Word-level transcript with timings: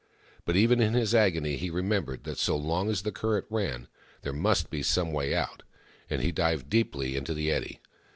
But 0.45 0.55
even 0.55 0.81
in 0.81 0.93
his 0.95 1.13
agony 1.13 1.57
he 1.57 1.69
remembered 1.69 2.23
that 2.23 2.39
so 2.39 2.57
long 2.57 2.89
as 2.89 3.03
the 3.03 3.11
current 3.11 3.45
ran 3.51 3.87
there 4.23 4.33
must 4.33 4.71
be 4.71 4.81
some 4.81 5.11
way 5.13 5.35
out; 5.35 5.61
and 6.09 6.23
he 6.23 6.31
dived 6.31 6.71
deeply 6.71 7.15
into 7.15 7.35
the 7.35 7.51
eddy. 7.51 7.79